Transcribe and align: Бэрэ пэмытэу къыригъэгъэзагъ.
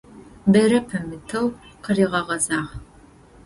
Бэрэ 0.51 0.79
пэмытэу 0.89 1.47
къыригъэгъэзагъ. 1.83 2.69